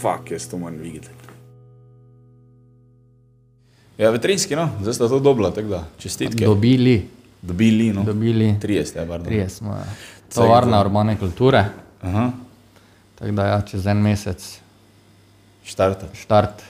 [0.00, 1.08] fuck, jaz to moram videti.
[3.98, 6.44] Ja, veterinski, no, zdaj sta to dobila, tako da čestitke.
[6.44, 7.08] Dobili,
[7.42, 8.02] Dobili, no.
[8.04, 8.54] dobili.
[8.62, 9.24] 30, ja, pardon.
[9.24, 9.70] Trije smo.
[9.70, 9.84] ja.
[10.34, 11.64] Tovarna urbane kulture.
[12.02, 12.30] Aha,
[13.18, 14.58] Tako da ja, čez en mesec
[15.64, 16.06] štarta.
[16.14, 16.62] štart.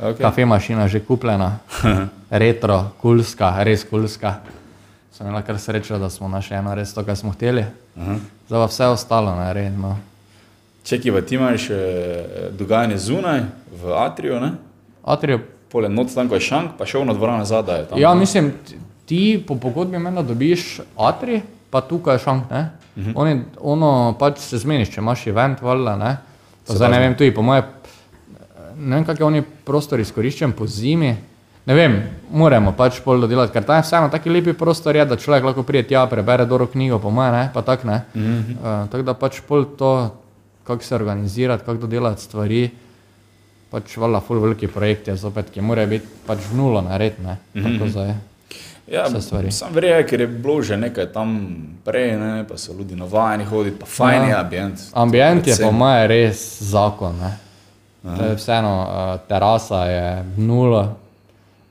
[0.00, 0.18] Okay.
[0.20, 1.58] Kafe mašina že kupljena,
[2.30, 4.34] retro, kulska, res kulska.
[5.12, 7.64] Sem imela kar srečo, da smo našli eno res to, kar smo hteli.
[7.96, 8.16] Aha.
[8.48, 9.34] Zdaj pa vse ostalo
[10.82, 10.84] naredimo.
[10.84, 13.40] Čekaj, pa ti imaš eh, dogajanje zunaj,
[13.82, 14.52] v Atriju, ne?
[15.04, 17.84] Atrijo, Poleg noč tam, ko je šank, pa šel na dvorano zadaj.
[17.90, 18.20] Tam, ja, ne?
[18.20, 18.52] mislim,
[19.06, 22.50] ti- po pogodbi meni dobiš Atri, pa tukaj je šank.
[22.50, 22.70] Ne?
[22.96, 23.12] Uh -huh.
[23.14, 26.16] Oni, ono pač se zmeniš, če imaš event, valjda, ne.
[26.66, 27.62] Pa zdaj ne vem, tudi po moje,
[28.76, 31.16] ne vem, kak je oni prostor izkoriščen po zimi.
[31.66, 35.16] Ne vem, moramo pač pol dodelati, ker tam je vseeno taki lepi prostor, je, da
[35.16, 38.02] človek lahko pride tja, prebere dobro knjigo, po moje, ne, pa tak ne.
[38.14, 38.82] Mm -hmm.
[38.82, 40.16] uh, tako da pač pol to,
[40.70, 42.62] kako se organizirati, kako dodelati stvari,
[43.70, 47.36] pač valjda ful veliki projekt je zopet, ki mora biti pač v nulo nared, ne.
[47.54, 47.78] Mm -hmm.
[47.78, 48.14] Tako zdaj.
[48.90, 49.06] Ja.
[49.50, 51.36] Sam verjamem, ker je bilo že nekaj tam
[51.84, 54.40] prej, ne, pa so ljudi navajeni hoditi, pa fajn je Ja.
[54.40, 54.80] ambient.
[54.92, 57.14] Ambient je po mojem res zakon.
[57.18, 57.36] Ne?
[58.16, 60.96] To je vseeno, uh, terasa je nula,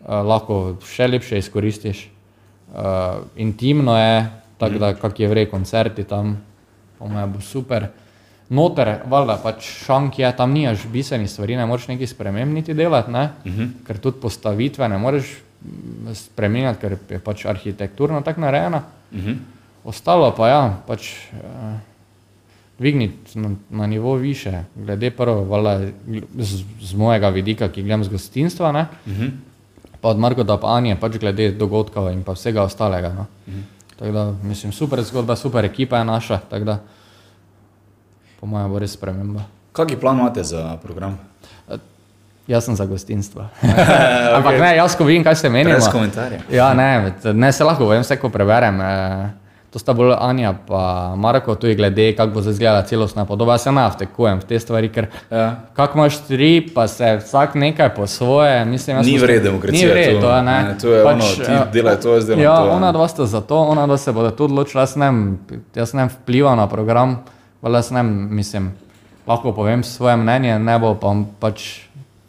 [0.05, 2.09] uh, lahko še lepše izkoristiš.
[2.73, 6.37] Uh, intimno je, tako da kak je vrej koncerti tam,
[6.99, 7.87] po mojem bo super.
[8.49, 13.29] Noter, valjda, pač šank je, tam nimaš bistvenih stvari, ne moreš nekaj spremeniti delati, ne?
[13.45, 13.69] uh -huh.
[13.87, 18.83] ker tudi postavitve ne moreš mm, spremenjati, ker je pač arhitekturno tako narejena.
[19.11, 19.37] Uh -huh.
[19.83, 21.13] Ostalo pa ja, pač.
[21.33, 21.89] Uh,
[22.79, 25.91] dvigniti na, na nivo više, glede prvo, valjda,
[26.37, 29.31] z, z mojega vidika, ki gledam z gostinstva, ne, uh -huh.
[30.01, 33.13] pa od Marko da pa Anje, pač glede dogodkov in pa vsega ostalega.
[33.13, 33.25] No.
[33.47, 33.61] Uh -huh.
[33.99, 36.79] Tako da, mislim, super zgodba, super ekipa je naša, tako da,
[38.39, 39.41] po mojem, bo res sprememba.
[39.71, 41.17] Kakšen plan imate za program?
[42.47, 43.41] Jaz sem za gostinstvo.
[43.61, 44.35] okay.
[44.35, 45.69] Ampak ne, jaz ko vidim, kaj se meni.
[45.69, 46.39] Brez komentarja.
[46.49, 48.81] Ja, ne, ne se lahko povem, vse ko preberem.
[48.81, 49.29] Eh,
[49.69, 50.79] to sta bolj Anja pa
[51.15, 53.53] Marko, tu je glede, kako bo izgledala celostna podoba.
[53.53, 55.61] Jaz se ne vtekujem v te stvari, ker Ja.
[55.73, 58.65] kako imaš tri, pa se vsak nekaj po svoje.
[58.65, 60.41] Mislim, Ni sem- vred demokracije, Ni vred, to.
[60.41, 60.63] ne.
[60.63, 62.71] Ne, to je ono, ti eh, delaj to, jaz delam ja, to, ja.
[62.71, 65.39] Ona dva sta za to, ona dva se bodo tudi odločila, jaz ne, vem,
[65.75, 67.19] jaz ne vem, vpliva na program,
[67.63, 68.71] jaz ne, mislim,
[69.27, 71.85] lahko povem svoje mnenje, ne bo pa pač.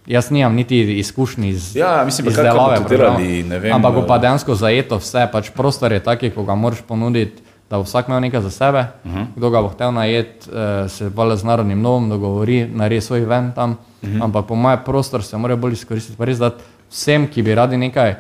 [0.07, 2.87] Jaz nimam niti izkušnji iz Ja, mislim, pa boste programa.
[2.89, 6.43] delali, ne vem, Ampak bo eh, pa dejansko zajeto vse, pač prostor je taki, ko
[6.43, 8.87] ga moraš ponuditi, da bo vsak imel nekaj za sebe.
[9.05, 9.27] Uh -huh.
[9.37, 13.53] Kdo ga bo hotel najeti, eh, se valjda z narodnim novom dogovori, naredi svoj ven
[13.53, 13.77] tam.
[14.03, 14.25] Uh -huh.
[14.25, 17.77] Ampak po mojem prostor se mora bolj izkoristiti, pa res dati vsem, ki bi radi
[17.77, 18.15] nekaj,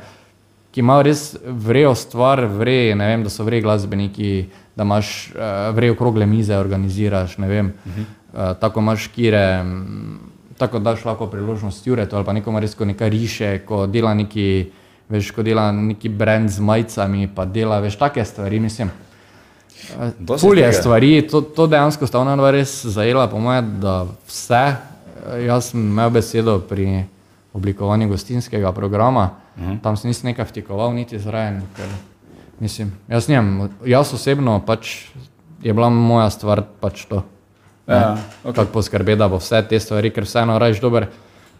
[0.70, 5.70] ki imajo res vrejo stvar, vrej, ne vem, da so vrej glasbeniki, da imaš uh,
[5.76, 8.04] vrej okrogle mize, organiziraš, ne vem, uh -huh.
[8.32, 9.62] uh, tako imaš kire.
[9.62, 10.19] mm,
[10.60, 14.70] Tako daš lahko priložnost Juretu ali pa nekomu res, ko nekaj riše, ko dela neki,
[15.09, 18.91] veš, ko dela neki brand z majicami, pa dela, veš, take stvari, mislim.
[20.41, 20.72] Fulje tega.
[20.72, 24.76] stvari, to, to dejansko sta ona dva res zajela, po mojem, da vse.
[25.32, 27.04] Eh, Jaz sem imel besedo pri
[27.53, 29.81] oblikovanju gostinskega programa, uh -huh.
[29.83, 31.62] tam se nisem nekaj vtikoval, niti zraven.
[31.77, 31.87] Ker,
[32.61, 35.06] mislim, jaz, nimam, jaz osebno pač
[35.62, 37.22] je bila moja stvar pač to.
[37.87, 38.55] Ja, okay.
[38.55, 41.06] Kako poskrbeti, da bo vse te stvari, ker vseeno rajš dober.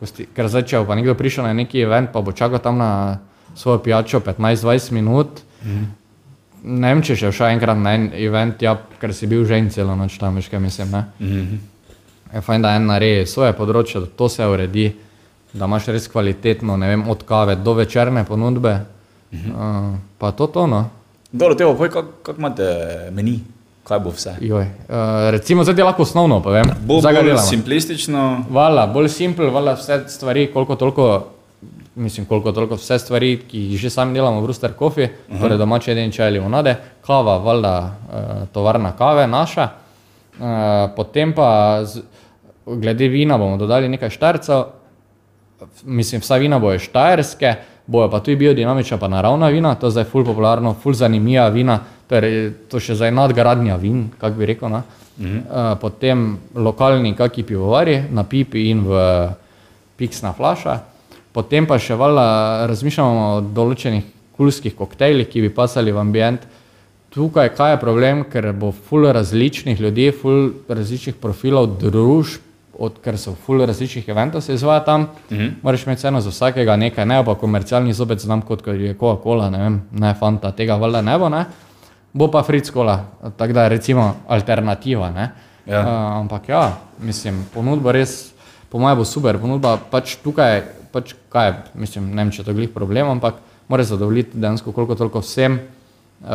[0.00, 2.79] gosti- Ker zdaj, če bo pa nekdo prišel na neki event, pa bo čakal tam
[2.79, 3.19] na
[3.55, 5.29] svojo pijačo 15-20 minut.
[5.65, 5.87] Mm.
[6.65, 9.71] Ne vem, če še šel enkrat na en event, ja, ker si bil že in
[9.71, 10.91] celo noč tam, veš kaj mislim.
[10.91, 11.05] Ne?
[11.21, 11.56] Mhm.
[12.34, 14.93] Je fajn, da en naredi svoje področje, da to se uredi,
[15.53, 18.81] da imaš res kvalitetno, ne vem, od kave do večerne ponudbe.
[19.33, 19.91] Mm -hmm.
[19.93, 20.88] uh, pa to tono.
[21.33, 22.65] Dobro, te pa poj, kako kak imate
[23.12, 23.41] meni,
[23.84, 24.34] kaj bo vse?
[24.41, 24.62] Joj.
[24.62, 26.66] Uh, recimo, zdaj ti lahko osnovno povem.
[26.87, 31.27] Bo Zdaj ga bolj simplistično, Vala, bolj simpel, vala vse stvari, koliko toliko,
[31.94, 35.41] mislim, koliko toliko vse stvari, ki jih že sami delamo v Brewster Coffee, uh -huh.
[35.41, 39.69] torej domače jedin čaj limonade, kava, valjda uh, tovarna kave naša.
[40.41, 40.47] Uh,
[40.97, 42.02] potem pa z,
[42.67, 44.64] glede vina bomo dodali nekaj štarcev,
[45.85, 47.55] mislim, vsa vina bojo štajerske,
[47.87, 51.81] bojo pa tudi biodinamična, pa naravna vina, to je zdaj ful popularno, ful zanimiva vina,
[52.09, 54.69] to je to še zdaj nadgradnja vin, kako bi rekel.
[54.69, 54.83] Mm
[55.19, 55.39] -hmm.
[55.39, 59.29] uh, potem lokalni kaki pivovari na pipi in v
[59.97, 60.79] piksna flaša,
[61.33, 64.05] potem pa še valjda razmišljamo o določenih
[64.37, 66.41] kulskih koktejlih, ki bi pasali v ambient.
[67.11, 73.19] Tukaj kaj je problem, ker bo ful različnih ljudi, ful različnih profilov družb, od, ker
[73.19, 75.00] so ful različnih eventov se izvaja tam.
[75.02, 75.50] Mm -hmm.
[75.62, 79.50] Moraš imeti ceno za vsakega nekaj, ne pa komercialni zopet znam kot ko je Coca-Cola,
[79.50, 81.44] ne vem, ne Fanta, tega valjda ne bo, ne.
[82.12, 83.05] Bo pa Fritz Cola,
[83.37, 85.31] tako da je recimo alternativa, ne.
[85.67, 85.81] Ja.
[85.81, 85.87] Uh,
[86.20, 88.32] ampak ja, mislim, ponudbo res
[88.70, 90.62] po mojem bo super ponudba, pač tukaj,
[90.93, 93.34] pač kaj, mislim, ne vem, če je to glih problem, ampak
[93.69, 96.28] mora zadovoljiti dejansko koliko toliko vsem, uh,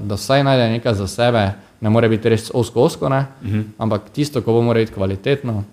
[0.00, 1.52] da vsaj najde nekaj za sebe,
[1.84, 3.64] ne more biti res osko-osko, uh -huh.
[3.78, 5.64] ampak tisto, ko bo mora biti kvalitetno.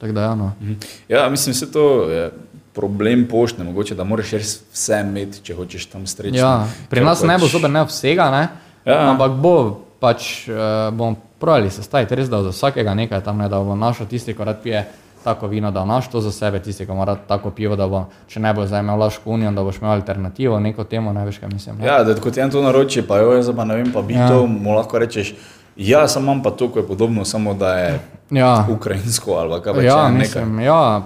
[0.00, 0.52] Da, ja, no.
[0.60, 0.76] uh -huh.
[1.08, 2.30] ja, mislim, da to je
[2.72, 6.38] problem pošte, mogoče da moraš res vse imeti, če hočeš tam streči.
[6.38, 7.28] Ja, pri nas pač...
[7.28, 8.48] ne bo zober ne vsega, ne?
[8.84, 9.10] Ja.
[9.10, 13.48] ampak bo pač uh, bomo pravili se staviti, res da za vsakega nekaj tam ne,
[13.48, 14.86] da bo našel tisti, ki rad pije
[15.24, 18.40] tako vino, da imaš to za sebe, tisti, ki mora tako pivo, da bo, če
[18.40, 21.48] ne bo zdaj imel laško unijo, da boš imel alternativo, neko temu, ne veš, kaj
[21.52, 21.78] mislim.
[21.78, 21.86] Ne?
[21.86, 24.28] Ja, da kot je to naroči, pa jo je za ne vem, pa bi ja.
[24.28, 25.34] to, mu lahko rečeš,
[25.76, 28.00] ja, sem imam pa to, ko je podobno, samo da je
[28.30, 28.66] ja.
[28.70, 31.02] ukrajinsko ali kaj ja, mislim, ja,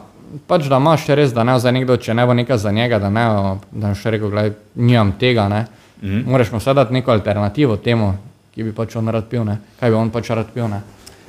[0.46, 3.10] pač da imaš res, da ne za nekdo, če ne bo nekaj za njega, da
[3.10, 3.26] ne,
[3.70, 5.66] da še rekel, gledaj, nimam tega, ne.
[6.02, 6.30] Mhm.
[6.30, 8.14] Moraš mu sedati neko alternativo temu,
[8.54, 9.58] ki bi pač on rad pil, ne.
[9.80, 10.68] kaj bi on pač rad pil.
[10.68, 10.82] Ne.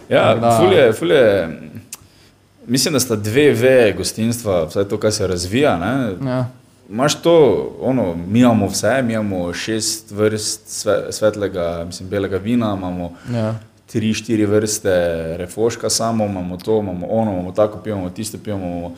[0.09, 1.21] Ja, da, fulje, fulje.
[2.67, 5.79] Mislim, da sta dve veje gostinstva, vse to, kar se razvija.
[6.25, 6.45] Ja.
[6.89, 12.75] Maš to, ono, mi imamo vse, mi imamo šest vrst sve, svetlega, mislim, belega vina,
[12.77, 13.55] imamo ja.
[13.91, 14.91] tri, štiri vrste
[15.37, 18.91] refoška, samo imamo to, imamo ono, imamo tako, pijemo tisto, pijemo.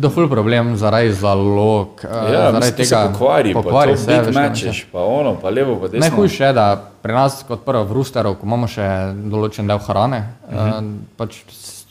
[0.00, 1.88] To je ful problem zaradi zalog.
[2.04, 5.88] Eh, ja, zaradi tega se pokvari, pokvari pa se mečeš, pa ono, pa levo, pa
[5.88, 6.00] desno.
[6.00, 10.28] Najhujše je, da pri nas kot prvo v Rusteru, ko imamo še določen del hrane,
[10.50, 10.78] -huh.
[10.78, 11.42] uh, pač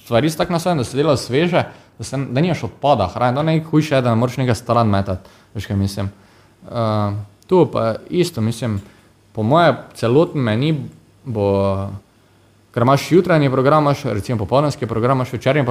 [0.04, 1.64] stvari so tako nastavljene, da se dela sveže,
[1.98, 5.30] da, se, da nimaš odpada, hrana, da ne hujše, da ne moreš nekaj stran metati.
[5.54, 6.10] Veš, kaj mislim.
[6.64, 7.14] Uh,
[7.48, 8.82] tu pa isto, mislim,
[9.34, 10.86] po moje celotni meni
[11.26, 11.90] bo,
[12.74, 15.66] ker imaš jutranji program, imaš recimo popolnski program, imaš večerni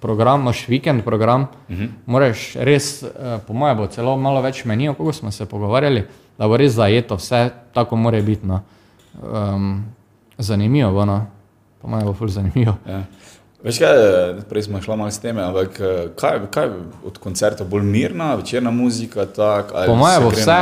[0.00, 1.82] program, imaš vikend program, uh mhm.
[1.82, 1.88] -huh.
[2.06, 3.08] moraš res, uh,
[3.46, 6.04] po moje bo celo malo več meni, kako smo se pogovarjali,
[6.38, 8.46] da bo res zajeto vse, tako mora biti.
[8.46, 8.60] No.
[9.22, 9.84] Um,
[10.38, 11.26] zanimivo no.
[11.82, 12.74] po moje bo ful zanimivo.
[12.88, 13.02] Ja.
[13.64, 13.96] Veš kaj,
[14.48, 16.68] prej smo šli malo s tem, ampak eh, kaj, kaj
[17.04, 19.24] od koncerta bolj mirna, večerna muzika?
[19.26, 20.58] Tak, po mojem bo vse.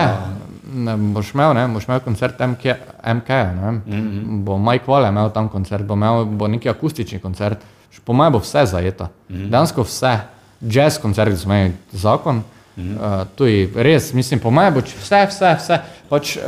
[0.72, 2.64] Ne, boš, imel, ne, boš imel koncert MK,
[3.14, 4.43] MK mm -hmm.
[4.44, 7.58] bo Mike Wall imel tam koncert, bo imel bo neki akustični koncert.
[8.04, 9.08] Po mojem bo vse zajeto.
[9.28, 9.50] Mm -hmm.
[9.50, 10.19] Dansko vse,
[10.60, 12.37] jazz koncert, smo imeli zakon.
[12.76, 13.20] Mm -hmm.
[13.20, 15.78] uh, tu je res, mislim, po mojem bo vse, vse, vse.
[16.08, 16.40] Pač, eh,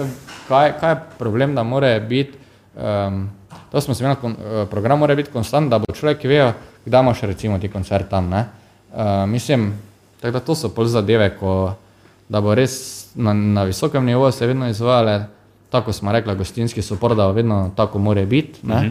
[0.48, 2.38] kaj, kaj je problem, da more biti.
[2.76, 3.30] Um,
[3.72, 6.52] To smo se imeli, eh, program mora biti konstant, da bo človek vedel,
[6.84, 8.32] kdaj imaš recimo ti koncert tam.
[8.32, 8.44] Uh,
[9.26, 9.72] mislim,
[10.22, 11.74] da to so pol zadeve, ko,
[12.28, 15.26] da bo res na, na visokem nivoju se vedno izvajale,
[15.70, 18.60] tako smo rekli, gostinski suport, da vedno tako mora biti.
[18.62, 18.90] Uh -huh.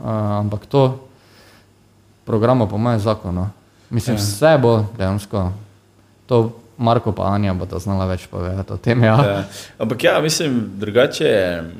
[0.00, 0.06] uh,
[0.40, 1.08] ampak to
[2.24, 3.48] programo po mojem zakonu.
[3.90, 4.20] Mislim, ja.
[4.20, 5.52] vse bo dejansko.
[6.26, 9.02] To Marko pa Anja bo to znala več povedati o tem.
[9.02, 9.16] Ja.
[9.24, 9.44] Ja.
[9.78, 11.70] Ampak ja, mislim, drugače je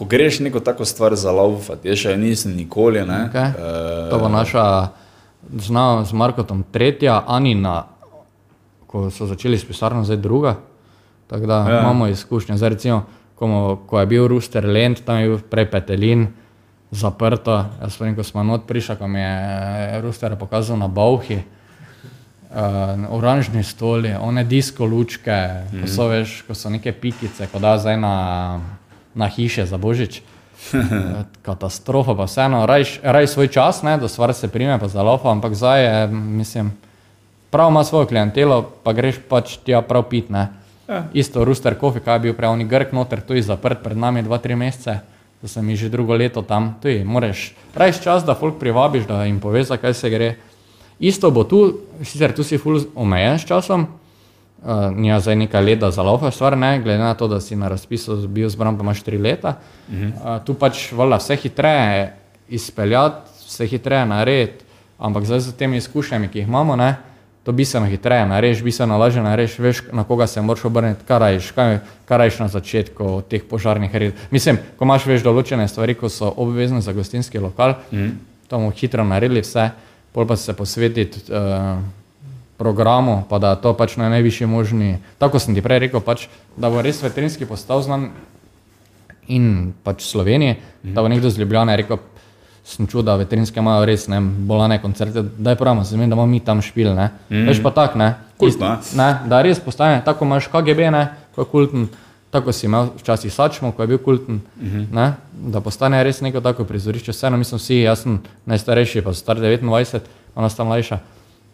[0.00, 3.02] ko greš neko tako stvar za lov, ti še nisem nikoli.
[3.04, 3.52] Okay.
[3.52, 4.64] Uh, to bo naša,
[5.60, 7.84] znal z Markotom, tretja, Anina,
[8.88, 10.54] ko so začeli s pisarno, zdaj druga.
[11.28, 11.82] Tako da ja.
[11.84, 12.56] imamo izkušnje.
[12.56, 13.04] Zdaj, recimo,
[13.36, 16.26] ko, ko je bil Ruster Lend, tam je bil prej Petelin.
[16.88, 22.96] Zaprto, jaz sem ko smo not prišli, ko mi je Ruster pokazal na Bauhi, uh,
[23.12, 25.84] oranžni stoli, one disko lučke, mm.
[25.84, 28.16] ko, so, veš, ko so neke pikice, ko da zdaj na
[29.14, 30.22] na hiše za božič.
[31.46, 35.30] Katastrofa, pa vseeno, raj, raj svoj čas, ne, da stvar se prime, pa za lofa,
[35.30, 36.72] ampak zdaj je, mislim,
[37.50, 40.30] prav ima svojo klientelo, pa greš pač tja prav pit.
[40.30, 41.04] Ja.
[41.12, 44.22] Isto Rooster Coffee, kaj je bil prej, oni grk noter, tu je zaprt pred nami
[44.22, 45.00] dva, tri mesece,
[45.42, 49.06] da sem jih že drugo leto tam, tu je, moraš, raj čas, da folk privabiš,
[49.06, 50.34] da jim poveš, kaj se gre.
[51.00, 53.86] Isto bo tu, sicer tu si ful omejen s časom,
[54.64, 56.80] uh, ni zdaj neka leta za lova stvar, ne?
[56.82, 59.54] glede na to, da si na razpisu bil zbran, pa imaš tri leta.
[59.88, 60.36] Uh -huh.
[60.36, 62.16] uh, tu pač vola vse hitreje
[62.48, 64.64] izpeljati, vse hitreje narediti,
[64.98, 66.96] ampak zdaj z temi izkušnjami, ki jih imamo, ne?
[67.42, 70.42] to bi se na hitreje narediti, bi se na lažje narediti, veš, na koga se
[70.42, 74.14] moraš obrniti, kaj rajš, kaj, kaj rajš na začetku teh požarnih red.
[74.30, 78.10] Mislim, ko imaš veš določene stvari, ko so obvezne za gostinski lokal, uh -huh.
[78.48, 79.70] to bomo hitro naredili vse,
[80.12, 81.32] pol pa se posvetiti.
[81.32, 81.99] Uh,
[82.60, 84.98] programu, pa da to pač na najvišji možni.
[85.16, 86.26] Tako sem ti prej rekel, pač,
[86.60, 88.10] da bo res veterinski postal znan
[89.32, 90.92] in pač Sloveniji, mm.
[90.92, 92.02] da bo nekdo z Ljubljana rekel,
[92.66, 96.18] sem čutil, da veterinske imajo res ne, bolane koncerte, da je pravno, se zmeni, da
[96.18, 96.92] bomo mi tam špili.
[96.92, 97.48] Mm.
[97.48, 98.12] Veš pa tak, ne?
[98.36, 98.76] Kult, ne?
[99.00, 99.08] ne?
[99.30, 101.88] Da res postane, tako imaš KGB, ne, ko je kulten.
[102.30, 104.84] Tako si imel včasih sačmo, ko je bil kulten, uh mhm.
[104.92, 105.14] -huh.
[105.50, 107.10] da postane res neko tako prizorišče.
[107.12, 109.98] Vseeno, mi smo vsi, jaz sem najstarejši, pa star 29,
[110.34, 110.98] ona sta mlajša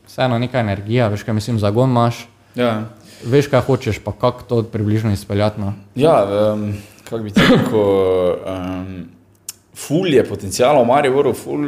[0.07, 2.27] vseeno neka energija, veš, kaj mislim, zagon imaš.
[2.55, 2.85] Ja.
[3.25, 5.61] Veš, kaj hočeš, pa kako to približno izpeljati.
[5.61, 5.73] No?
[5.95, 6.17] Ja,
[6.53, 9.05] um, kako bi ti rekel, um,
[9.75, 11.67] ful je potencijal, v Mariboru, ful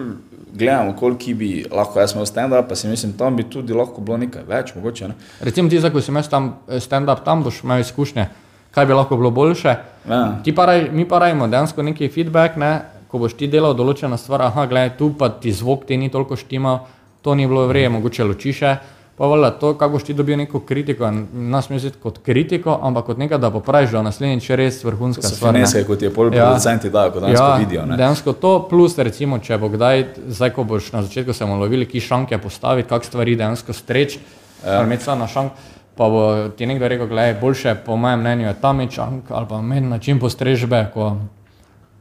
[0.54, 4.16] gledamo, koliko bi lahko jaz imel stand-up, pa si mislim, tam bi tudi lahko bilo
[4.16, 5.08] nekaj več, mogoče.
[5.08, 5.14] Ne?
[5.40, 8.28] Recimo ti, ko si imel tam stand-up, tam boš imel izkušnje,
[8.74, 9.74] kaj bi lahko bilo boljše.
[10.08, 10.22] Ja.
[10.56, 12.80] Paraj, mi pa rajmo dejansko neki feedback, ne?
[13.08, 16.36] ko boš ti delal določena stvar, aha, gledaj, tu pa ti zvok ti ni toliko
[16.36, 16.82] štimal,
[17.22, 18.76] to ni bilo vreje, mogoče ločiše.
[19.18, 23.06] Pa vola, to, kako boš ti dobil neko kritiko, nas mi zdi kot kritiko, ampak
[23.06, 25.56] kot nekaj, da popraviš, da naslednjič res vrhunska stvar.
[25.56, 26.44] Ne, ne, kot je pol ja.
[26.44, 27.86] producenti, da, kot danes ja, vidijo.
[27.86, 27.96] Ne?
[27.98, 30.04] Dejansko to, plus recimo, če bo kdaj,
[30.38, 34.20] zdaj ko boš na začetku se lovili, ki šanke postaviti, kak stvari dejansko streč,
[34.62, 34.78] ja.
[34.78, 35.66] ali imeti na šank,
[35.98, 36.22] pa bo
[36.54, 40.22] ti nekdo rekel, gledaj, boljše po mojem mnenju je tam šank, ali pa meni način
[40.22, 41.16] postrežbe, ko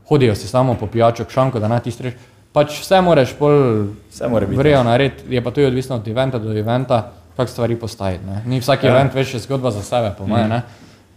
[0.10, 2.14] hodijo si samo po pijaču k šanku, da naj ti strež
[2.58, 7.52] pač vse moraš bolj vrejo narediti, je pa to odvisno od eventa do eventa, kako
[7.52, 8.24] stvari postaviti.
[8.46, 8.96] Ni vsak ja.
[8.96, 10.50] event več zgodba za sebe, po mojem.
[10.50, 10.62] Mm.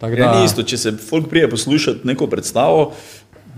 [0.00, 0.34] Ja, da...
[0.36, 2.92] Ni isto, če se folk prije poslušati neko predstavo,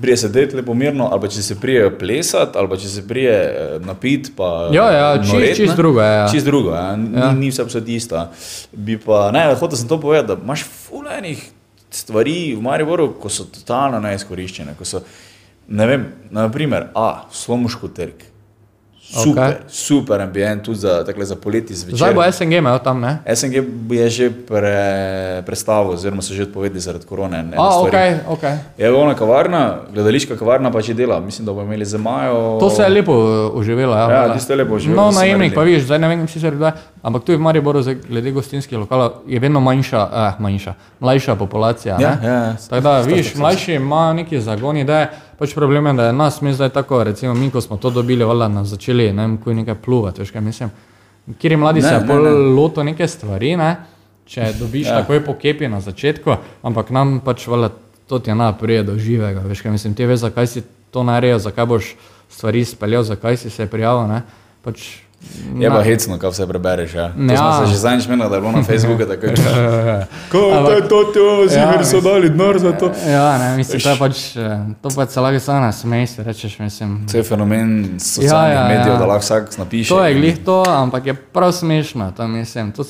[0.03, 4.33] prije sedeti lepo mirno, ali če se prije plesati, ali če se prije eh, napiti.
[4.75, 6.13] Ja, ja, čist, čist drugo je.
[6.17, 6.29] Ja.
[6.33, 6.97] Čist drugo, ja.
[6.97, 7.33] Ni, ja.
[7.39, 8.23] ni vse vse isto.
[8.73, 11.45] Bi pa, ne, hotel sem to povedati, da imaš fulejnih
[11.93, 15.03] stvari v Mariboru, ko so totalno neizkoriščene, ko so
[15.69, 18.33] ne vem, naprimer, a, slomuško trg.
[19.13, 19.57] Super, okay.
[19.69, 21.99] super ambient tudi za, takle, za poleti zvečer.
[21.99, 23.19] Zdaj bo SNG imel tam, ne?
[23.35, 27.43] SNG je že pre, predstavil, oziroma so že odpovedali zaradi korone.
[27.43, 27.97] Ne, A, ok,
[28.33, 28.45] ok.
[28.79, 32.57] Je ona kavarna, gledališka kavarna pa že dela, mislim, da bo imeli za majo.
[32.61, 33.13] To se je lepo
[33.55, 34.11] uživelo, ja.
[34.11, 35.03] Ja, tiste lepo uživelo.
[35.03, 37.85] No, najemnik pa vidiš, zdaj ne vem, si se reda, ampak tu je v Mariboru,
[38.09, 41.99] glede gostinskih lokalov, je vedno manjša, eh, manjša, mlajša populacija.
[42.01, 42.57] Ja, ja, ja.
[42.71, 45.11] Tako da, vidiš, mlajši ima neki zagon ideje.
[45.43, 48.23] Pač problem je, da je nas, mi zdaj tako, recimo mi, ko smo to dobili,
[48.25, 50.71] vala nas začeli, ne vem, ko je nekaj pluvati, veš kaj mislim.
[51.39, 53.73] Kjer je mladi ne, se bolj loto neke stvari, ne?
[54.31, 55.01] če dobiš ja.
[55.01, 57.73] takoj po kepi na začetku, ampak nam pač vala
[58.07, 60.63] to ti je naprej do živega, veš kaj mislim, ti veš, zakaj si
[60.95, 61.91] to naredil, zakaj boš
[62.31, 64.23] stvari speljal, zakaj si se prijavil, ne?
[64.63, 65.02] Pač
[65.59, 66.95] Je pa hecno, kaj vse prebereš.
[66.95, 67.09] Ja.
[67.13, 67.37] To ja.
[67.37, 69.27] smo se že zadnjič menili, da je bilo na Facebooku tako.
[70.33, 72.91] Kot je to, to je zimer, ja, so dali denar za to.
[73.07, 76.59] Ja, ne, mislim, to je pač, eh, to pa celo je samo na smejstvu, rečeš,
[76.59, 77.07] mislim.
[77.13, 78.99] To je fenomen socialnih ja, ja, medijev, ja.
[78.99, 79.89] da lahko vsak napiše.
[79.89, 82.73] To je glih to, ampak je prav smešno, to mislim.
[82.73, 82.85] To,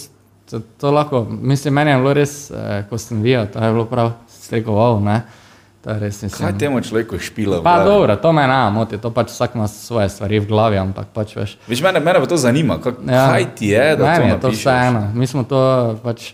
[0.51, 3.85] to, to lahko, mislim, meni je bilo res, eh, ko sem videl, to je bilo
[3.85, 5.23] prav strekoval, ne.
[5.23, 5.42] Res,
[5.83, 7.59] Kaj temu človeku špila?
[7.63, 11.11] Pa dobro, to me ne moti, to pač vsak ima svoje stvari v glavi, ampak
[11.11, 11.57] pač veš.
[11.67, 14.53] Viš, mene, mene pa to zanima, kak, ja, kaj ti je, da to je to
[14.55, 15.11] vseeno.
[15.15, 15.59] Mi smo to
[16.05, 16.33] pač,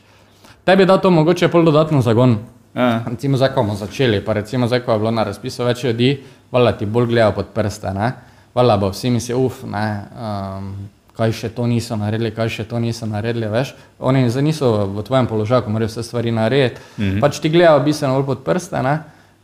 [0.68, 2.38] tebi da to mogoče pol dodatno zagon.
[2.76, 3.02] Ja.
[3.08, 6.12] Recimo zdaj, ko bomo začeli, pa recimo zdaj, ko je bilo na razpisu več ljudi,
[6.52, 8.12] vala ti bolj gledajo pod prste, ne?
[8.54, 10.72] Vala bo vsi misli, uf, ne, um,
[11.16, 13.72] kaj še to niso naredili, kaj še to niso naredili, veš.
[13.98, 16.80] Oni zdaj niso v tvojem položaju, ko morajo vse stvari narediti.
[16.98, 17.20] -hmm.
[17.20, 18.98] Pač ti gledajo bistveno bolj pod prste, ne?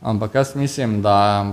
[0.05, 1.45] Ampak jaz mislim, da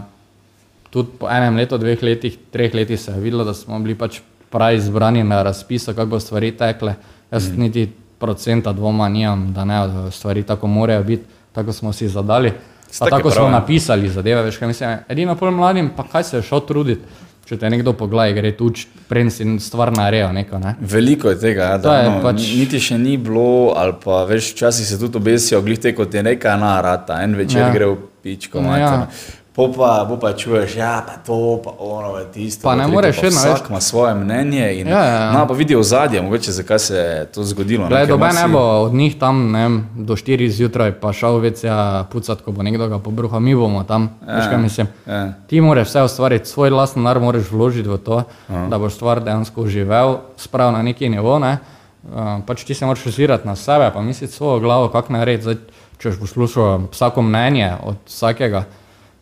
[0.91, 4.21] tudi po enem letu, dveh letih, treh letih se je videlo, da smo bili pač
[4.51, 6.95] pravi izbrani na razpisu, kako bo stvari tekle.
[7.31, 7.61] Jaz mm.
[7.61, 9.81] niti procenta dvoma nimam, da ne
[10.11, 12.53] stvari tako morajo biti, tako smo si zadali.
[12.99, 14.99] Pa tako prav, smo napisali zadeve, veš, kaj mislim.
[15.09, 17.01] Edino pol mladim, pa kaj se je šel truditi.
[17.49, 18.69] Če te nekdo pogleda, gre tu
[19.09, 20.29] prej si stvar narejo.
[20.33, 20.77] Neko, ne?
[20.81, 22.45] Veliko je tega, ja, da je, no, pač...
[22.53, 26.23] niti še ni bilo, ali pa veš, včasih se tudi obesijo, glih te kot je
[26.23, 27.73] neka narata, en večer ja.
[27.73, 28.59] gre v pičko.
[28.59, 29.07] Ja.
[29.53, 32.65] Po pa, po pa čuješ, ja, pa to, pa ono, tisto.
[32.65, 33.37] Pa ne moreš še eno.
[33.37, 35.33] Vsak ima svoje mnenje in ja, ja, ja.
[35.37, 37.89] No, pa vidijo zadje, mogoče zakaj se je to zgodilo.
[37.89, 39.77] Glej, dobe ne bo od njih tam, ne vem,
[40.09, 43.85] do 4 zjutraj pa šel vec ja pucat, ko bo nekdo ga pobruha, mi bomo
[43.85, 44.09] tam.
[44.25, 44.89] Ja, veš, kaj mislim?
[45.07, 45.21] Ja.
[45.53, 48.67] Ti moraš vse ustvariti, svoj lastni nar moraš vložiti v to, Aha.
[48.73, 51.59] da boš stvar dejansko uživel, sprav na neki nivo, ne.
[52.03, 55.61] Uh, pač ti se moraš ozirati na sebe, pa misliti svojo glavo, kak narediti
[56.03, 58.65] če boš poslušal vsako mnenje od vsakega,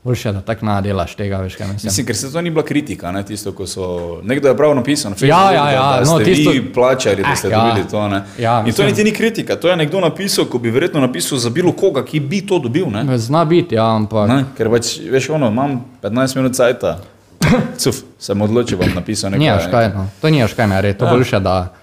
[0.05, 1.89] boljše, da tako nadelaš tega, veš kaj mislim.
[1.89, 3.87] Mislim, ker se to ni bila kritika, ne tisto, ko so,
[4.25, 6.51] nekdo je prav napisal na Facebooku, ja, ja, ja, da, da no, ste tisto...
[6.51, 7.89] vi plačali, da eh, ste eh, dobili ja.
[7.89, 8.23] to, ne.
[8.39, 11.51] Ja, In to niti ni kritika, to je nekdo napisal, ko bi verjetno napisal za
[11.51, 13.19] bilo koga, ki bi to dobil, ne.
[13.19, 14.29] Zna biti, ja, ampak.
[14.29, 14.45] Ne?
[14.57, 16.99] Ker pač, veš, ono, imam 15 minut cajta.
[17.81, 19.45] Cuf, sem odločil, bom napisal nekaj.
[19.45, 20.09] Nijaš kaj, no.
[20.21, 21.13] To nijaš kaj, ne, to ja.
[21.13, 21.75] boljše, da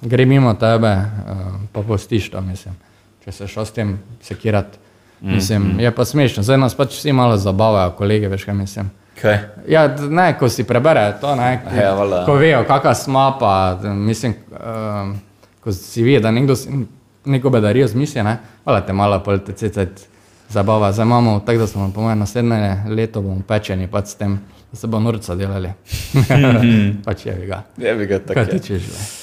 [0.00, 2.74] gre mimo tebe, uh, pa postiš to, mislim
[3.24, 4.78] če se šel s tem sekirati.
[5.20, 5.80] Mm, mislim, mm.
[5.80, 8.90] Je pa smešno, zdaj nas pač vsi malo zabavajo, kolege, veš kaj mislim.
[9.20, 9.38] Kaj?
[9.68, 11.92] Ja, ne, ko si preberejo to, ne, ja,
[12.26, 15.14] ko vejo, kakšna smo, pa mislim, um,
[15.62, 16.56] ko si vidi, da nekdo
[17.24, 20.08] neko bedarijo zmisli, ne, hvala te malo, pol te cecet
[20.50, 20.92] zabava.
[20.92, 24.40] Zdaj imamo, tako da smo, po mojem, naslednje leto bomo pečeni, pa s tem,
[24.72, 25.70] da se bo norca delali.
[26.14, 26.90] Mhm.
[27.06, 27.62] pač je bi ga.
[27.76, 28.34] Je bi ga tako.
[28.34, 29.21] Kaj ti češ, le?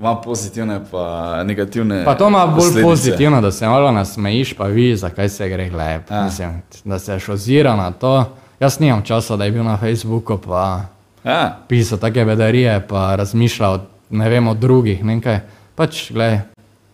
[0.00, 1.02] Ima pozitivne, pa
[1.44, 2.04] negativne.
[2.04, 2.82] Pa to ima bolj posledice.
[2.82, 6.12] pozitivno, da se malo nasmejiš, pa vi, zakaj se gre gledati.
[6.12, 6.52] Ja.
[6.84, 8.24] Da se šozira na to.
[8.60, 10.80] Jaz nimam časa, da je bil na Facebooku, pa
[11.24, 11.58] Ja.
[11.68, 13.80] Pisal take bedarije, pa razmišljal
[14.10, 15.40] ne vem o drugih, nekaj.
[15.74, 16.40] Pač, gledaj,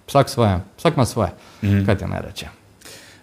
[0.09, 1.31] vsak svoje, vsak ima svoje.
[1.63, 1.85] Mhm.
[1.87, 2.47] Kaj ti naj reče?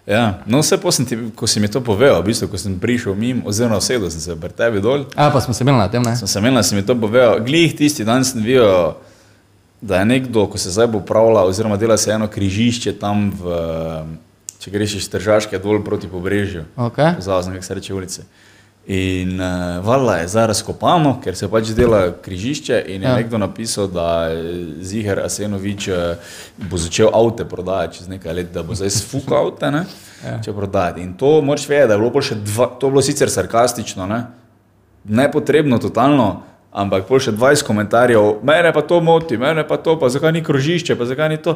[0.06, 3.14] Ja, no, vse posem ti, ko si mi to povedal, v bistvu, ko sem prišel
[3.14, 5.04] mimo, oziroma sedel sem se pri tebi dol.
[5.16, 6.16] A, pa smo se imeli na tem, ne?
[6.16, 7.40] Sem se imel, si mi to povedal.
[7.40, 8.92] Glih tisti dan sem videl,
[9.84, 13.58] da je nekdo, ko se zdaj bo upravlja, oziroma dela se eno križišče tam v,
[14.58, 16.64] če greš iz Tržaške dol proti pobrežju.
[16.76, 17.20] Okay.
[17.20, 18.24] Zavazno, kako se reče ulice.
[18.86, 22.78] In uh, vala je zdaj razkopano, ker se pač dela križišče.
[22.94, 23.14] In je ja.
[23.16, 26.32] nekdo napisal, da je Ziger Asenovič uh,
[26.70, 29.72] bo začel avto prodajati čez nekaj let, da bo zdaj sfukal avto,
[30.24, 30.38] ja.
[30.44, 31.04] če prodajati.
[31.04, 34.22] In to moraš vedeti, da je bilo še dva, to bilo sicer sarkastično, ne?
[35.04, 36.42] nepotrebno, totalno,
[36.74, 40.42] ampak pol še 20 komentarjev, mene pa to moti, mene pa to, pa zakaj ni
[40.42, 41.54] krožišče, pa zakaj ni to.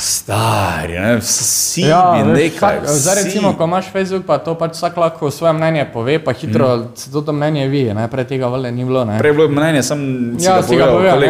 [0.00, 2.78] Stari, ne, vsi ja, bi nekaj.
[2.88, 6.70] Zdaj, recimo, ko imaš Facebook, pa to pač vsak lahko svoje mnenje pove, pa hitro
[6.76, 6.96] mm.
[6.96, 9.04] se to mnenje vidi, prej tega vale ni bilo.
[9.04, 9.18] Ne.
[9.20, 10.00] Prej bilo mnenje, sem
[10.40, 11.20] ja, si ga povedal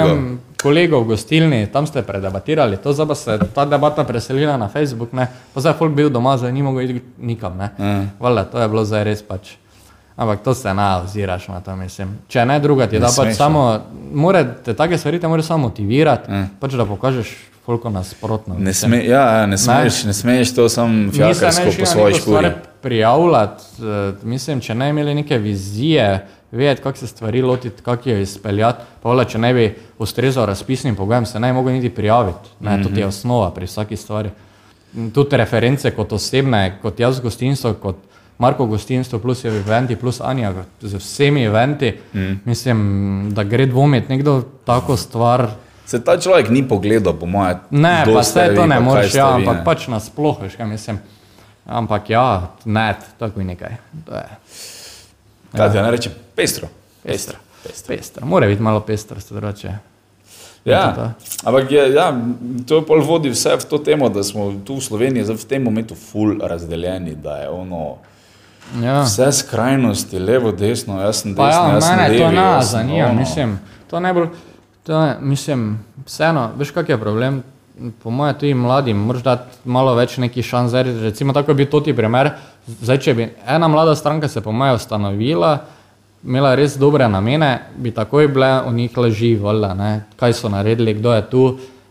[0.60, 1.02] kolegov.
[1.02, 5.26] V gostilni, tam ste predebatirali, to zdaj pa se ta debata preselila na Facebook, ne.
[5.26, 7.58] pa zdaj folk bil doma, zdaj ni mogel iti nikam.
[7.58, 8.22] Mm.
[8.22, 9.56] Vale, to je bilo zdaj res pač.
[10.20, 12.10] Ampak to se na oziraš na to, mislim.
[12.28, 13.62] Če ne druga, ti da pač samo,
[14.12, 16.50] morate, take stvari te moraš samo motivirati, mm.
[16.60, 17.30] pač da pokažeš
[17.64, 18.58] koliko nasprotno.
[18.58, 22.50] Ne, sme, ja, ne, smeš, ne smeš to samo fjakarsko po svoji školi.
[22.82, 28.18] Prijavljati, uh, mislim, če ne imeli neke vizije, vedeti, kako se stvari lotiti, kako jo
[28.20, 29.66] izpeljati, pa vle, če ne bi
[29.98, 32.52] ustrezal razpisnim pogojem, se ne bi mogel niti prijaviti.
[32.60, 32.94] Ne, mm -hmm.
[32.94, 34.30] To je osnova pri vsaki stvari.
[35.14, 37.96] Tudi reference kot osebne, kot jaz gostinstvo, kot
[38.40, 42.40] Marko gostinstvo, plus je eventi, plus Anja z vsemi eventi, mm.
[42.44, 42.78] mislim,
[43.34, 45.50] da gre dvomiti nekdo tako stvar.
[45.86, 47.58] Se ta človek ni pogledal, po mojem.
[47.70, 49.64] Ne, pa vse to ne moreš, ja, ampak ne.
[49.64, 50.98] pač nasploh, veš, kaj mislim.
[51.66, 53.76] Ampak ja, ne, tako je nekaj.
[55.52, 55.82] Kaj ti ja.
[55.82, 56.10] ne reče?
[56.34, 56.68] Pestro.
[57.02, 57.38] Pestro.
[57.62, 57.96] pestro.
[57.96, 58.26] pestro.
[58.26, 59.74] Mora biti malo pestro, drugače.
[60.64, 61.14] Ja,
[61.44, 62.12] ampak je, ja,
[62.68, 65.96] to pol vodi vse v to temo, da smo tu v Sloveniji v tem momentu
[65.96, 67.98] ful razdeljeni, da je ono.
[68.78, 69.02] Ja.
[69.02, 71.46] Vse skrajnosti, levo, desno, jaz sem desno.
[71.50, 73.58] Ja, jaz mene levi, to nas zanima, mislim.
[73.90, 74.28] To najbolj.
[74.86, 77.42] To je, mislim, vseeno, veš, kak je problem.
[78.02, 80.72] Po mojem, tudi mladim, moraš dati malo več neki šans.
[81.02, 82.30] Recimo, tako bi to ti primer.
[82.66, 85.58] Zdaj, če bi ena mlada stranka se po mojem ustanovila,
[86.24, 89.92] imela res dobre namene, bi takoj bile v njih leži, vola, ne?
[90.20, 91.44] kaj so naredili, kdo je tu.